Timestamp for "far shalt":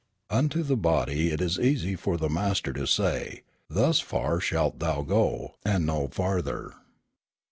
3.99-4.79